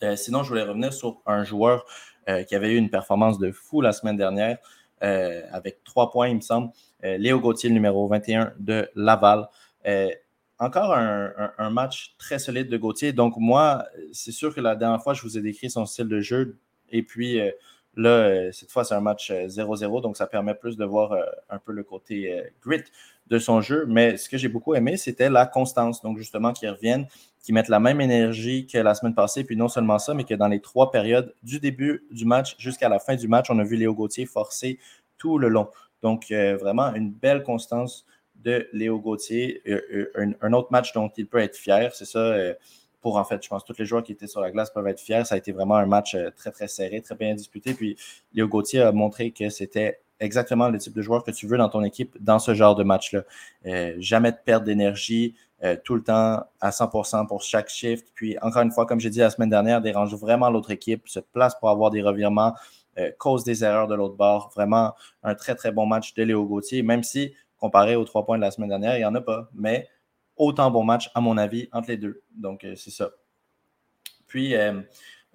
Euh, 0.04 0.16
sinon, 0.16 0.44
je 0.44 0.50
voulais 0.50 0.64
revenir 0.64 0.94
sur 0.94 1.22
un 1.26 1.44
joueur 1.44 1.86
euh, 2.30 2.44
qui 2.44 2.56
avait 2.56 2.74
eu 2.74 2.78
une 2.78 2.90
performance 2.90 3.40
de 3.40 3.52
fou 3.52 3.82
la 3.82 3.92
semaine 3.92 4.18
dernière, 4.18 4.58
euh, 5.04 5.42
avec 5.52 5.84
trois 5.84 6.12
points, 6.12 6.30
il 6.30 6.36
me 6.36 6.42
semble. 6.42 6.72
Léo 7.04 7.40
Gauthier, 7.40 7.70
numéro 7.70 8.08
21 8.08 8.54
de 8.58 8.90
Laval. 8.96 9.48
encore 10.58 10.92
un, 10.96 11.52
un, 11.60 11.70
match 11.70 12.16
très 12.18 12.40
solide 12.40 12.68
de 12.68 12.78
Gauthier. 12.78 13.14
Donc, 13.14 13.36
moi, 13.38 13.86
c'est 14.12 14.32
sûr 14.32 14.56
que 14.56 14.60
la 14.60 14.76
dernière 14.76 15.04
fois, 15.04 15.14
je 15.14 15.22
vous 15.22 15.38
ai 15.38 15.42
décrit 15.42 15.70
son 15.70 15.86
style 15.86 16.08
de 16.08 16.20
jeu. 16.20 16.58
Et 16.90 17.04
puis, 17.04 17.40
Là, 17.96 18.10
euh, 18.10 18.52
cette 18.52 18.72
fois, 18.72 18.84
c'est 18.84 18.94
un 18.94 19.02
match 19.02 19.32
0-0, 19.32 19.98
euh, 19.98 20.02
donc 20.02 20.18
ça 20.18 20.28
permet 20.28 20.54
plus 20.54 20.76
de 20.76 20.84
voir 20.84 21.14
euh, 21.14 21.24
un 21.50 21.60
peu 21.60 21.72
le 21.72 21.84
côté 21.84 22.44
grit 22.62 22.84
de 23.28 23.40
son 23.40 23.62
jeu. 23.62 23.86
Mais 23.88 24.18
ce 24.18 24.28
que 24.30 24.38
j'ai 24.38 24.50
beaucoup 24.50 24.76
aimé, 24.76 24.98
c'était 24.98 25.30
la 25.30 25.46
constance. 25.46 26.02
Donc, 26.02 26.18
justement, 26.18 26.52
qu'ils 26.52 26.70
reviennent, 26.70 27.08
qu'ils 27.42 27.56
mettent 27.56 27.70
la 27.70 27.80
même 27.80 28.02
énergie 28.02 28.68
que 28.68 28.78
la 28.78 28.96
semaine 28.96 29.16
passée. 29.16 29.44
Puis 29.44 29.56
non 29.56 29.70
seulement 29.70 29.98
ça, 29.98 30.14
mais 30.14 30.26
que 30.26 30.34
dans 30.34 30.48
les 30.48 30.60
trois 30.60 30.92
périodes, 30.92 31.34
du 31.44 31.60
début 31.60 32.06
du 32.12 32.26
match 32.26 32.56
jusqu'à 32.60 32.90
la 32.90 33.00
fin 33.00 33.16
du 33.16 33.28
match, 33.28 33.50
on 33.50 33.60
a 33.60 33.64
vu 33.64 33.78
Léo 33.78 33.94
Gauthier 33.94 34.26
forcer 34.26 34.80
tout 35.18 35.38
le 35.38 35.48
long. 35.48 35.70
Donc, 36.02 36.26
vraiment, 36.32 36.94
une 36.94 37.12
belle 37.12 37.44
constance 37.44 38.06
de 38.36 38.68
Léo 38.74 39.00
Gauthier. 39.00 39.64
Un, 40.42 40.54
autre 40.54 40.68
match 40.72 40.92
dont 40.94 41.10
il 41.18 41.28
peut 41.28 41.40
être 41.40 41.56
fier, 41.56 41.96
c'est 41.96 42.06
ça 42.06 42.36
en 43.14 43.24
fait, 43.24 43.44
je 43.44 43.50
pense 43.50 43.64
que 43.64 43.68
tous 43.68 43.80
les 43.80 43.86
joueurs 43.86 44.04
qui 44.04 44.12
étaient 44.12 44.28
sur 44.28 44.42
la 44.42 44.52
glace 44.52 44.72
peuvent 44.72 44.88
être 44.88 45.00
fiers. 45.00 45.26
Ça 45.26 45.36
a 45.36 45.38
été 45.38 45.52
vraiment 45.52 45.76
un 45.76 45.86
match 45.86 46.18
très, 46.36 46.52
très 46.52 46.68
serré, 46.68 47.02
très 47.02 47.16
bien 47.16 47.36
disputé. 47.36 47.74
Puis 47.74 47.96
Léo 48.34 48.48
Gauthier 48.48 48.82
a 48.82 48.92
montré 48.92 49.32
que 49.32 49.50
c'était 49.50 50.00
exactement 50.20 50.70
le 50.70 50.78
type 50.78 50.94
de 50.94 51.02
joueur 51.02 51.24
que 51.24 51.32
tu 51.32 51.46
veux 51.46 51.58
dans 51.58 51.70
ton 51.70 51.84
équipe 51.84 52.18
dans 52.20 52.40
ce 52.40 52.54
genre 52.54 52.76
de 52.76 52.84
match-là. 52.84 53.22
jamais 54.00 54.32
de 54.32 54.38
perte 54.44 54.64
d'énergie, 54.64 55.36
tout 55.84 55.96
le 55.96 56.04
temps 56.04 56.44
à 56.62 56.70
100% 56.70 57.28
pour 57.28 57.42
chaque 57.42 57.70
shift. 57.70 58.08
Puis 58.16 58.38
encore 58.42 58.62
une 58.62 58.72
fois, 58.72 58.86
comme 58.86 59.00
j'ai 59.00 59.10
dit 59.10 59.20
la 59.20 59.30
semaine 59.30 59.50
dernière, 59.50 59.82
dérange 59.82 60.16
vraiment 60.16 60.50
l'autre 60.50 60.72
équipe, 60.72 61.08
se 61.08 61.20
place 61.20 61.56
pour 61.60 61.70
avoir 61.70 61.92
des 61.92 62.02
revirements, 62.02 62.54
cause 63.18 63.44
des 63.44 63.64
erreurs 63.64 63.88
de 63.88 63.96
l'autre 63.96 64.16
bord. 64.16 64.52
Vraiment 64.56 64.94
un 65.24 65.36
très, 65.36 65.56
très 65.56 65.72
bon 65.72 65.86
match 65.86 66.14
de 66.14 66.24
Léo 66.24 66.46
Gauthier, 66.46 66.82
même 66.82 67.04
si 67.04 67.34
comparé 67.58 67.96
aux 67.96 68.06
trois 68.06 68.26
points 68.26 68.38
de 68.38 68.42
la 68.42 68.52
semaine 68.52 68.70
dernière, 68.70 68.96
il 68.96 69.00
n'y 69.00 69.06
en 69.06 69.16
a 69.16 69.22
pas. 69.22 69.50
Mais 69.54 69.88
autant 70.38 70.72
bon 70.72 70.84
match, 70.84 71.10
à 71.14 71.22
mon 71.22 71.38
avis, 71.38 71.70
entre 71.72 71.90
les 71.90 71.98
deux. 71.98 72.22
Donc, 72.36 72.64
euh, 72.64 72.76
c'est 72.76 72.92
ça. 72.92 73.12
Puis, 74.28 74.56
euh, 74.56 74.82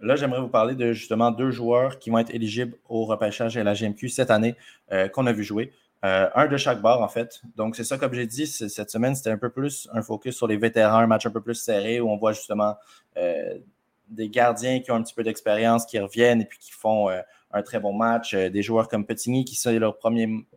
là, 0.00 0.16
j'aimerais 0.16 0.40
vous 0.40 0.48
parler 0.48 0.74
de 0.74 0.92
justement 0.92 1.30
deux 1.30 1.50
joueurs 1.50 1.98
qui 1.98 2.10
vont 2.10 2.18
être 2.18 2.34
éligibles 2.34 2.76
au 2.88 3.04
repêchage 3.04 3.56
et 3.56 3.60
à 3.60 3.64
la 3.64 3.74
GMQ 3.74 4.08
cette 4.08 4.30
année 4.30 4.56
euh, 4.92 5.08
qu'on 5.08 5.26
a 5.26 5.32
vu 5.32 5.44
jouer. 5.44 5.72
un 6.02 6.46
de 6.46 6.56
chaque 6.56 6.80
barre, 6.80 7.02
en 7.02 7.08
fait. 7.08 7.42
Donc, 7.56 7.76
c'est 7.76 7.84
ça, 7.84 7.98
comme 7.98 8.14
j'ai 8.14 8.26
dit, 8.26 8.46
cette 8.46 8.90
semaine, 8.90 9.14
c'était 9.14 9.30
un 9.30 9.38
peu 9.38 9.50
plus 9.50 9.88
un 9.92 10.02
focus 10.02 10.36
sur 10.36 10.46
les 10.46 10.56
vétérans, 10.56 10.98
un 10.98 11.06
match 11.06 11.26
un 11.26 11.30
peu 11.30 11.42
plus 11.42 11.56
serré 11.56 12.00
où 12.00 12.10
on 12.10 12.16
voit 12.16 12.32
justement 12.32 12.76
des 14.08 14.30
gardiens 14.30 14.80
qui 14.80 14.90
ont 14.90 14.94
un 14.94 15.02
petit 15.02 15.12
peu 15.12 15.22
d'expérience, 15.22 15.84
qui 15.84 15.98
reviennent 15.98 16.40
et 16.40 16.46
puis 16.46 16.58
qui 16.58 16.72
font 16.72 17.10
un 17.52 17.62
très 17.62 17.80
bon 17.80 17.92
match. 17.92 18.34
des 18.34 18.62
joueurs 18.62 18.88
comme 18.88 19.04
Petigny 19.04 19.44
qui 19.44 19.56
sont 19.56 19.78
leur, 19.78 19.98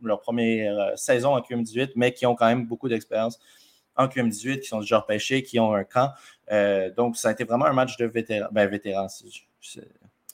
leur 0.01 0.21
première 0.21 0.97
saison 0.97 1.35
en 1.35 1.41
QM18, 1.41 1.91
mais 1.97 2.13
qui 2.13 2.25
ont 2.25 2.35
quand 2.35 2.47
même 2.47 2.65
beaucoup 2.65 2.87
d'expérience 2.87 3.37
en 3.95 4.07
QM18 4.07 4.59
qui 4.59 4.67
sont 4.67 4.79
déjà 4.79 4.99
repêchés, 4.99 5.43
qui 5.43 5.59
ont 5.59 5.73
un 5.73 5.83
camp. 5.83 6.11
Euh, 6.51 6.91
donc, 6.93 7.17
ça 7.17 7.29
a 7.29 7.31
été 7.31 7.43
vraiment 7.43 7.65
un 7.65 7.73
match 7.73 7.97
de 7.97 8.05
vétérans. 8.05 8.49
Ben, 8.51 8.67
vétérans, 8.67 9.07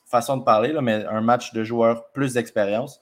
façon 0.05 0.37
de 0.37 0.43
parler, 0.43 0.71
là, 0.71 0.81
mais 0.81 1.05
un 1.05 1.21
match 1.21 1.53
de 1.53 1.63
joueurs 1.63 2.11
plus 2.11 2.33
d'expérience. 2.33 2.99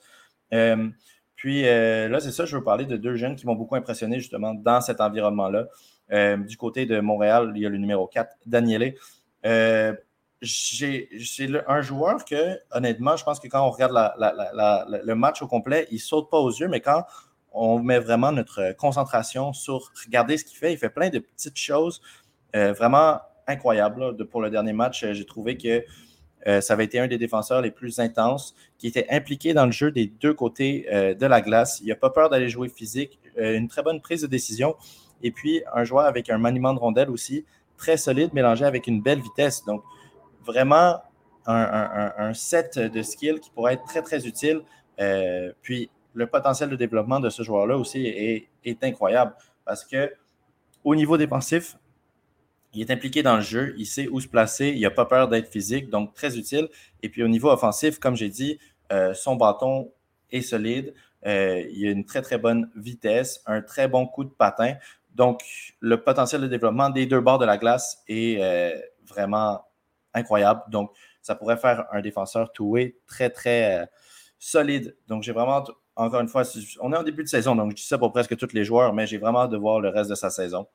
Euh, 0.54 0.90
puis 1.36 1.68
euh, 1.68 2.10
là, 2.10 2.20
c'est 2.20 2.32
ça, 2.32 2.46
je 2.46 2.58
veux 2.58 2.64
parler 2.64 2.86
de 2.86 2.98
deux 2.98 3.16
jeunes 3.16 3.36
qui 3.36 3.46
m'ont 3.46 3.56
beaucoup 3.56 3.76
impressionné 3.76 4.20
justement 4.20 4.54
dans 4.54 4.82
cet 4.82 5.00
environnement-là. 5.00 5.68
du 6.38 6.58
côté 6.58 6.86
de 6.86 7.00
Montréal, 7.00 7.52
il 7.56 7.62
y 7.62 7.66
a 7.66 7.70
le 7.70 7.78
numéro 7.78 8.08
4, 8.08 8.38
Daniele. 8.46 8.96
c'est 10.42 11.50
un 11.68 11.82
joueur 11.82 12.26
que, 12.26 12.60
honnêtement, 12.72 13.16
je 13.16 13.24
pense 13.24 13.40
que 13.40 13.48
quand 13.48 13.66
on 13.66 13.72
regarde 13.72 13.94
le 14.18 15.14
match 15.14 15.42
au 15.42 15.48
complet, 15.48 15.88
il 15.92 15.96
ne 15.96 16.00
saute 16.00 16.30
pas 16.30 16.40
aux 16.40 16.52
yeux, 16.52 16.68
mais 16.68 16.82
quand 16.82 17.04
on 17.58 17.80
met 17.80 18.00
vraiment 18.00 18.32
notre 18.32 18.74
concentration 18.78 19.54
sur 19.54 19.92
regarder 20.06 20.38
ce 20.38 20.46
qu'il 20.46 20.58
fait. 20.58 20.74
Il 20.74 20.78
fait 20.78 20.90
plein 20.90 21.10
de 21.10 21.20
petites 21.20 21.58
choses 21.58 22.02
euh, 22.56 22.74
vraiment 22.74 23.20
incroyables. 23.48 24.26
pour 24.28 24.42
le 24.42 24.50
dernier 24.50 24.74
match, 24.74 25.04
euh, 25.04 25.14
j'ai 25.14 25.26
trouvé 25.26 25.58
que 25.58 25.84
euh, 26.46 26.62
ça 26.62 26.74
avait 26.74 26.86
été 26.86 27.00
un 27.00 27.08
des 27.08 27.18
défenseurs 27.18 27.62
les 27.62 27.72
plus 27.72 28.00
intenses, 28.00 28.56
qui 28.78 28.88
était 28.88 29.08
impliqué 29.10 29.54
dans 29.54 29.66
le 29.66 29.72
jeu 29.72 29.92
des 29.92 30.08
deux 30.08 30.34
côtés 30.34 30.88
de 30.92 31.26
la 31.26 31.42
glace. 31.42 31.82
Il 31.82 31.88
n'a 31.88 31.96
pas 31.96 32.12
peur 32.12 32.30
d'aller 32.30 32.48
jouer 32.48 32.70
physique, 32.70 33.20
une 33.38 33.68
très 33.68 33.82
bonne 33.82 34.02
prise 34.02 34.22
de 34.22 34.28
décision. 34.28 34.76
Et 35.24 35.32
puis, 35.32 35.64
un 35.74 35.84
joueur 35.84 36.06
avec 36.06 36.30
un 36.30 36.38
maniement 36.38 36.74
de 36.74 36.80
rondelle 36.80 37.10
aussi 37.10 37.44
très 37.76 37.98
solide, 37.98 38.34
mélangé 38.34 38.66
avec 38.66 38.88
une 38.88 39.02
belle 39.02 39.20
vitesse. 39.20 39.66
Donc, 39.66 39.84
vraiment, 40.46 41.02
un, 41.48 42.34
set 42.34 42.78
de 42.78 43.02
skills 43.02 43.40
qui 43.40 43.50
pourrait 43.50 43.74
être 43.74 43.86
très, 43.86 44.04
très 44.04 44.26
utile. 44.26 44.62
puis, 45.62 45.90
le 46.18 46.26
potentiel 46.26 46.70
de 46.70 46.76
développement 46.76 47.20
de 47.20 47.30
ce 47.30 47.44
joueur-là 47.44 47.78
aussi 47.78 48.08
est, 48.08 48.84
incroyable 48.84 49.36
parce 49.66 49.86
que 49.86 50.12
au 50.84 50.96
niveau 50.96 51.16
défensif, 51.16 51.78
il 52.74 52.82
est 52.82 52.92
impliqué 52.92 53.22
dans 53.22 53.36
le 53.36 53.42
jeu, 53.42 53.76
il 53.78 53.86
sait 53.86 54.08
où 54.08 54.20
se 54.20 54.28
placer, 54.28 54.70
il 54.70 54.82
n'a 54.82 54.90
pas 54.90 55.06
peur 55.06 55.28
d'être 55.28 55.52
physique, 55.52 55.90
donc 55.90 56.16
très 56.16 56.36
utile. 56.36 56.70
Et 57.04 57.10
puis 57.10 57.22
au 57.22 57.28
niveau 57.28 57.50
offensif, 57.52 58.00
comme 58.00 58.16
j'ai 58.16 58.30
dit, 58.30 58.58
euh, 58.92 59.14
son 59.14 59.36
bâton 59.36 59.92
est 60.32 60.42
solide, 60.42 60.96
euh, 61.28 61.64
il 61.72 61.88
a 61.88 61.92
une 61.92 62.04
très 62.04 62.24
très 62.24 62.40
bonne 62.40 62.72
vitesse, 62.76 63.44
un 63.46 63.62
très 63.62 63.88
bon 63.88 64.08
coup 64.08 64.24
de 64.24 64.32
patin. 64.32 64.74
Donc 65.14 65.42
le 65.80 66.02
potentiel 66.02 66.42
de 66.42 66.48
développement 66.48 66.90
des 66.90 67.06
deux 67.06 67.22
bords 67.22 67.38
de 67.38 67.46
la 67.46 67.58
glace 67.58 68.04
est 68.08 68.42
euh, 68.42 68.76
vraiment 69.06 69.62
incroyable. 70.16 70.64
Donc 70.70 70.92
ça 71.22 71.36
pourrait 71.36 71.58
faire 71.58 71.86
un 71.92 72.02
défenseur 72.02 72.52
toué 72.54 72.98
très 73.06 73.30
très 73.30 73.88
solide. 74.40 74.96
Donc 75.08 75.22
j'ai 75.22 75.32
vraiment 75.32 75.64
encore 75.98 76.22
une 76.22 76.28
fois, 76.28 76.44
on 76.82 76.94
est 76.94 76.98
en 76.98 77.04
début 77.04 77.24
de 77.24 77.28
saison, 77.28 77.56
donc 77.56 77.72
je 77.72 77.76
dis 77.76 77.84
ça 77.84 77.98
pour 77.98 78.12
presque 78.12 78.38
tous 78.38 78.54
les 78.54 78.64
joueurs, 78.64 78.94
mais 78.94 79.08
j'ai 79.08 79.18
vraiment 79.18 79.42
hâte 79.42 79.52
de 79.52 79.58
voir 79.58 79.80
le 79.80 79.90
reste 79.90 80.10
de 80.10 80.16
sa 80.16 80.30
saison. 80.30 80.68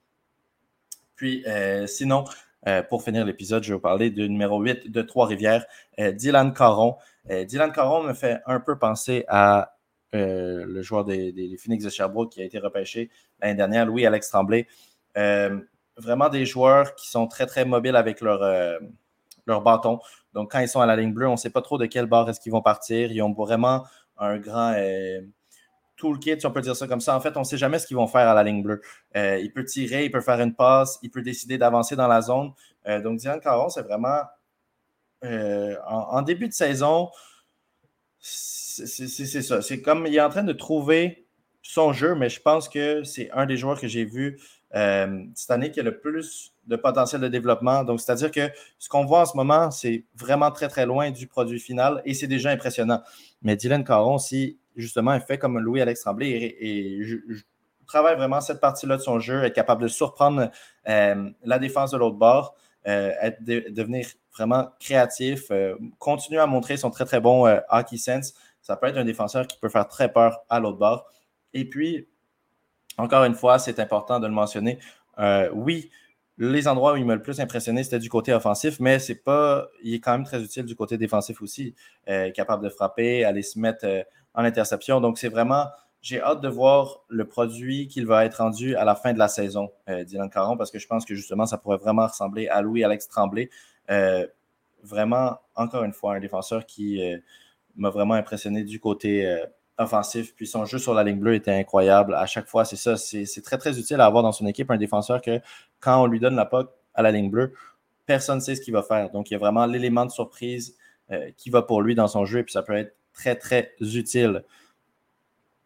Puis, 1.14 1.44
euh, 1.46 1.86
sinon, 1.86 2.24
euh, 2.66 2.82
pour 2.82 3.02
finir 3.04 3.24
l'épisode, 3.24 3.62
je 3.62 3.68
vais 3.68 3.74
vous 3.74 3.80
parler 3.80 4.10
du 4.10 4.28
numéro 4.28 4.60
8 4.60 4.90
de 4.90 5.02
Trois-Rivières, 5.02 5.64
euh, 6.00 6.12
Dylan 6.12 6.52
Caron. 6.52 6.96
Dylan 7.30 7.70
Caron 7.70 8.02
me 8.02 8.14
fait 8.14 8.40
un 8.46 8.58
peu 8.58 8.76
penser 8.76 9.24
à 9.28 9.76
le 10.12 10.82
joueur 10.82 11.04
des, 11.04 11.56
Phoenix 11.56 11.84
de 11.84 11.90
Sherbrooke 11.90 12.32
qui 12.32 12.42
a 12.42 12.44
été 12.44 12.58
repêché 12.58 13.10
l'année 13.40 13.54
dernière, 13.54 13.86
Louis-Alex 13.86 14.28
Tremblay. 14.28 14.66
vraiment 15.14 16.28
des 16.28 16.44
joueurs 16.44 16.96
qui 16.96 17.08
sont 17.08 17.28
très, 17.28 17.46
très 17.46 17.64
mobiles 17.64 17.94
avec 17.94 18.20
leur, 18.20 18.40
leur 19.46 19.62
bâton. 19.62 20.00
Donc, 20.32 20.50
quand 20.50 20.58
ils 20.58 20.68
sont 20.68 20.80
à 20.80 20.86
la 20.86 20.96
ligne 20.96 21.12
bleue, 21.12 21.28
on 21.28 21.32
ne 21.32 21.36
sait 21.36 21.50
pas 21.50 21.62
trop 21.62 21.78
de 21.78 21.86
quel 21.86 22.06
bord 22.06 22.28
est-ce 22.28 22.40
qu'ils 22.40 22.52
vont 22.52 22.62
partir. 22.62 23.12
Ils 23.12 23.22
ont 23.22 23.32
vraiment 23.32 23.84
un 24.18 24.38
grand 24.38 24.72
euh, 24.76 25.20
toolkit, 25.96 26.40
si 26.40 26.46
on 26.46 26.50
peut 26.50 26.60
dire 26.60 26.76
ça 26.76 26.86
comme 26.86 27.00
ça. 27.00 27.16
En 27.16 27.20
fait, 27.20 27.36
on 27.36 27.40
ne 27.40 27.44
sait 27.44 27.56
jamais 27.56 27.78
ce 27.78 27.86
qu'ils 27.86 27.96
vont 27.96 28.06
faire 28.06 28.28
à 28.28 28.34
la 28.34 28.42
ligne 28.42 28.62
bleue. 28.62 28.80
Euh, 29.16 29.38
il 29.38 29.52
peut 29.52 29.64
tirer, 29.64 30.04
il 30.04 30.10
peut 30.10 30.20
faire 30.20 30.40
une 30.40 30.54
passe, 30.54 30.98
il 31.02 31.10
peut 31.10 31.22
décider 31.22 31.58
d'avancer 31.58 31.96
dans 31.96 32.08
la 32.08 32.20
zone. 32.20 32.52
Euh, 32.86 33.00
donc, 33.00 33.18
Diane 33.18 33.40
Caron, 33.40 33.68
c'est 33.68 33.82
vraiment 33.82 34.22
en, 35.24 36.22
début 36.22 36.48
de 36.48 36.52
saison, 36.52 37.08
c'est 38.18 38.86
ça. 38.96 39.62
C'est 39.62 39.80
comme 39.80 40.06
il 40.06 40.16
est 40.16 40.20
en 40.20 40.30
train 40.30 40.42
de 40.42 40.52
trouver 40.52 41.26
son 41.62 41.92
jeu, 41.92 42.16
mais 42.16 42.28
je 42.28 42.40
pense 42.40 42.68
que 42.68 43.04
c'est 43.04 43.30
un 43.30 43.46
des 43.46 43.56
joueurs 43.56 43.80
que 43.80 43.86
j'ai 43.86 44.04
vu 44.04 44.40
cette 44.72 45.50
année 45.50 45.70
qui 45.70 45.78
a 45.78 45.84
le 45.84 46.00
plus 46.00 46.52
de 46.66 46.76
potentiel 46.76 47.20
de 47.20 47.28
développement. 47.28 47.84
Donc, 47.84 48.00
c'est-à-dire 48.00 48.30
que 48.30 48.50
ce 48.78 48.88
qu'on 48.88 49.04
voit 49.04 49.20
en 49.20 49.26
ce 49.26 49.36
moment, 49.36 49.70
c'est 49.70 50.04
vraiment 50.14 50.50
très, 50.50 50.68
très 50.68 50.86
loin 50.86 51.10
du 51.10 51.26
produit 51.26 51.60
final 51.60 52.02
et 52.04 52.14
c'est 52.14 52.26
déjà 52.26 52.50
impressionnant. 52.50 53.02
Mais 53.42 53.56
Dylan 53.56 53.84
Caron, 53.84 54.18
si 54.18 54.58
justement, 54.76 55.14
il 55.14 55.20
fait 55.20 55.38
comme 55.38 55.58
Louis-Alex 55.58 56.00
Tremblay 56.00 56.30
et, 56.30 57.00
travaille 57.86 58.16
vraiment 58.16 58.40
cette 58.40 58.60
partie-là 58.60 58.96
de 58.96 59.02
son 59.02 59.18
jeu, 59.18 59.44
être 59.44 59.54
capable 59.54 59.82
de 59.82 59.88
surprendre 59.88 60.50
euh, 60.88 61.30
la 61.44 61.58
défense 61.58 61.90
de 61.90 61.98
l'autre 61.98 62.16
bord, 62.16 62.54
euh, 62.86 63.12
devenir 63.40 64.06
vraiment 64.34 64.70
créatif, 64.80 65.50
euh, 65.50 65.76
continuer 65.98 66.40
à 66.40 66.46
montrer 66.46 66.78
son 66.78 66.90
très 66.90 67.04
très 67.04 67.20
bon 67.20 67.46
hockey 67.68 67.98
sense. 67.98 68.32
Ça 68.62 68.76
peut 68.76 68.86
être 68.86 68.96
un 68.96 69.04
défenseur 69.04 69.46
qui 69.46 69.58
peut 69.58 69.68
faire 69.68 69.88
très 69.88 70.10
peur 70.10 70.40
à 70.48 70.58
l'autre 70.58 70.78
bord. 70.78 71.04
Et 71.52 71.68
puis, 71.68 72.08
encore 72.96 73.24
une 73.24 73.34
fois, 73.34 73.58
c'est 73.58 73.78
important 73.78 74.20
de 74.20 74.26
le 74.26 74.32
mentionner. 74.32 74.78
oui, 75.52 75.90
les 76.38 76.66
endroits 76.66 76.94
où 76.94 76.96
il 76.96 77.04
m'a 77.04 77.14
le 77.14 77.22
plus 77.22 77.40
impressionné, 77.40 77.84
c'était 77.84 77.98
du 77.98 78.08
côté 78.08 78.32
offensif, 78.32 78.80
mais 78.80 78.98
c'est 78.98 79.16
pas. 79.22 79.68
Il 79.82 79.94
est 79.94 80.00
quand 80.00 80.12
même 80.12 80.24
très 80.24 80.42
utile 80.42 80.64
du 80.64 80.74
côté 80.74 80.96
défensif 80.96 81.42
aussi. 81.42 81.74
Euh, 82.08 82.30
capable 82.30 82.64
de 82.64 82.70
frapper, 82.70 83.24
aller 83.24 83.42
se 83.42 83.58
mettre 83.58 83.84
euh, 83.84 84.02
en 84.34 84.44
interception. 84.44 85.00
Donc, 85.00 85.18
c'est 85.18 85.28
vraiment. 85.28 85.66
J'ai 86.00 86.20
hâte 86.20 86.40
de 86.40 86.48
voir 86.48 87.04
le 87.08 87.28
produit 87.28 87.86
qu'il 87.86 88.06
va 88.06 88.24
être 88.24 88.36
rendu 88.38 88.74
à 88.74 88.84
la 88.84 88.96
fin 88.96 89.12
de 89.12 89.18
la 89.18 89.28
saison, 89.28 89.70
euh, 89.88 90.02
Dylan 90.02 90.28
Caron, 90.30 90.56
parce 90.56 90.72
que 90.72 90.80
je 90.80 90.88
pense 90.88 91.04
que 91.04 91.14
justement, 91.14 91.46
ça 91.46 91.58
pourrait 91.58 91.76
vraiment 91.76 92.06
ressembler 92.06 92.48
à 92.48 92.60
Louis-Alex 92.60 93.08
Tremblay. 93.08 93.50
vraiment, 94.82 95.38
encore 95.54 95.84
une 95.84 95.92
fois, 95.92 96.16
un 96.16 96.20
défenseur 96.20 96.66
qui 96.66 97.00
m'a 97.76 97.90
vraiment 97.90 98.14
impressionné 98.14 98.64
du 98.64 98.80
côté 98.80 99.44
offensif. 99.82 100.34
Puis 100.34 100.46
son 100.46 100.64
jeu 100.64 100.78
sur 100.78 100.94
la 100.94 101.04
ligne 101.04 101.18
bleue 101.18 101.34
était 101.34 101.52
incroyable. 101.52 102.14
À 102.14 102.26
chaque 102.26 102.46
fois, 102.46 102.64
c'est 102.64 102.76
ça. 102.76 102.96
C'est 102.96 103.42
très, 103.42 103.58
très 103.58 103.78
utile 103.78 104.00
à 104.00 104.06
avoir 104.06 104.22
dans 104.22 104.32
son 104.32 104.46
équipe 104.46 104.70
un 104.70 104.76
défenseur 104.76 105.20
que 105.20 105.40
quand 105.80 106.02
on 106.02 106.06
lui 106.06 106.20
donne 106.20 106.36
la 106.36 106.46
POC 106.46 106.70
à 106.94 107.02
la 107.02 107.10
ligne 107.10 107.30
bleue, 107.30 107.52
personne 108.06 108.36
ne 108.36 108.40
sait 108.40 108.54
ce 108.54 108.60
qu'il 108.60 108.72
va 108.72 108.82
faire. 108.82 109.10
Donc, 109.10 109.30
il 109.30 109.34
y 109.34 109.36
a 109.36 109.38
vraiment 109.38 109.66
l'élément 109.66 110.06
de 110.06 110.10
surprise 110.10 110.76
euh, 111.10 111.30
qui 111.36 111.50
va 111.50 111.62
pour 111.62 111.82
lui 111.82 111.94
dans 111.94 112.08
son 112.08 112.24
jeu. 112.24 112.40
Et 112.40 112.42
puis 112.42 112.52
ça 112.52 112.62
peut 112.62 112.76
être 112.76 112.96
très, 113.12 113.36
très 113.36 113.74
utile. 113.80 114.44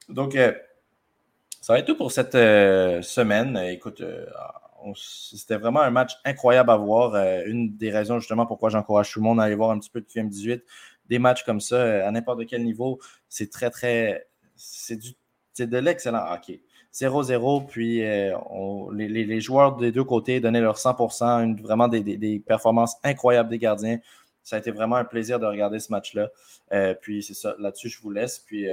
Donc, 0.09 0.35
euh, 0.37 0.53
ça 1.61 1.73
va 1.73 1.79
être 1.81 1.87
tout 1.87 1.97
pour 1.97 2.13
cette 2.13 2.35
euh, 2.35 3.03
semaine. 3.03 3.57
Écoute, 3.57 4.03
c'était 4.95 5.57
vraiment 5.57 5.81
un 5.81 5.91
match 5.91 6.13
incroyable 6.25 6.71
à 6.71 6.77
voir. 6.77 7.17
une 7.47 7.77
des 7.77 7.91
raisons 7.91 8.21
justement 8.21 8.47
pourquoi 8.47 8.71
j'encourage 8.71 9.11
tout 9.11 9.19
le 9.19 9.25
monde 9.25 9.41
à 9.41 9.45
aller 9.45 9.57
voir 9.57 9.71
un 9.71 9.79
petit 9.79 9.91
peu 9.91 10.01
de 10.01 10.07
QM18 10.07 10.63
des 11.09 11.19
matchs 11.19 11.45
comme 11.45 11.61
ça, 11.61 11.77
euh, 11.77 12.07
à 12.07 12.11
n'importe 12.11 12.47
quel 12.47 12.65
niveau, 12.65 12.99
c'est 13.29 13.51
très, 13.51 13.71
très. 13.71 14.27
C'est 14.57 14.99
de 15.59 15.79
l'excellent 15.79 16.25
hockey. 16.33 16.63
0-0, 16.93 17.67
puis 17.67 18.03
euh, 18.03 18.35
les, 18.95 19.41
joueurs 19.41 19.77
des 19.77 19.93
deux 19.93 20.05
côtés 20.05 20.41
donnaient 20.41 20.63
leur 20.63 20.79
100%, 20.79 21.61
vraiment 21.61 21.89
des, 21.89 22.43
performances 22.47 22.97
incroyables 23.05 23.51
des 23.51 23.59
gardiens. 23.59 23.99
Ça 24.43 24.57
a 24.57 24.59
été 24.61 24.71
vraiment 24.71 24.97
un 24.97 25.05
plaisir 25.05 25.39
de 25.39 25.45
regarder 25.45 25.79
ce 25.79 25.93
match-là. 25.93 26.31
Euh, 26.73 26.95
puis 26.95 27.23
c'est 27.23 27.35
ça, 27.35 27.55
là-dessus, 27.59 27.91
je 27.91 28.01
vous 28.01 28.11
laisse. 28.11 28.39
Puis 28.39 28.67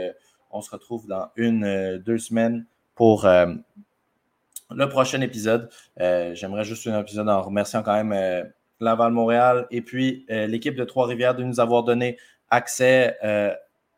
on 0.51 0.61
se 0.61 0.71
retrouve 0.71 1.05
dans 1.05 1.31
une, 1.35 1.97
deux 1.97 2.17
semaines 2.17 2.65
pour 2.95 3.25
le 3.25 4.87
prochain 4.87 5.19
épisode, 5.19 5.69
j'aimerais 5.97 6.63
juste 6.63 6.87
un 6.87 7.01
épisode 7.01 7.27
en 7.27 7.41
remerciant 7.41 7.83
quand 7.83 8.01
même 8.01 8.53
Laval-Montréal 8.83 9.65
et 9.71 9.81
puis 9.81 10.25
l'équipe 10.29 10.75
de 10.75 10.83
Trois-Rivières 10.83 11.35
de 11.35 11.43
nous 11.43 11.59
avoir 11.59 11.83
donné 11.83 12.17
accès 12.49 13.17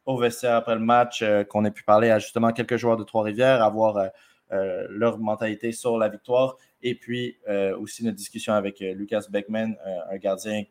au 0.05 0.17
vestiaire 0.17 0.55
après 0.55 0.75
le 0.75 0.81
match, 0.81 1.23
qu'on 1.49 1.65
ait 1.65 1.71
pu 1.71 1.83
parler 1.83 2.11
à 2.11 2.19
justement 2.19 2.51
quelques 2.51 2.77
joueurs 2.77 2.97
de 2.97 3.03
Trois-Rivières, 3.03 3.63
avoir 3.63 4.11
leur 4.51 5.17
mentalité 5.17 5.71
sur 5.71 5.97
la 5.97 6.07
victoire. 6.07 6.55
Et 6.81 6.95
puis 6.95 7.37
aussi 7.79 8.05
notre 8.05 8.17
discussion 8.17 8.53
avec 8.53 8.79
Lucas 8.79 9.23
Beckman, 9.29 9.75
un 10.11 10.17
gardien 10.17 10.63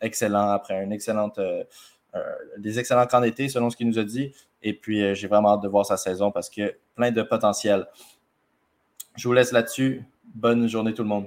excellent 0.00 0.50
après 0.50 0.82
une 0.82 0.92
excellente, 0.92 1.40
des 2.56 2.78
excellents 2.78 3.06
camps 3.06 3.20
d'été 3.20 3.48
selon 3.48 3.68
ce 3.68 3.76
qu'il 3.76 3.88
nous 3.88 3.98
a 3.98 4.04
dit. 4.04 4.32
Et 4.62 4.72
puis 4.72 5.14
j'ai 5.14 5.26
vraiment 5.26 5.54
hâte 5.54 5.62
de 5.62 5.68
voir 5.68 5.84
sa 5.84 5.96
saison 5.96 6.30
parce 6.30 6.48
que 6.48 6.76
plein 6.94 7.10
de 7.10 7.22
potentiel. 7.22 7.86
Je 9.16 9.26
vous 9.26 9.34
laisse 9.34 9.50
là-dessus. 9.50 10.04
Bonne 10.34 10.68
journée 10.68 10.94
tout 10.94 11.02
le 11.02 11.08
monde. 11.08 11.26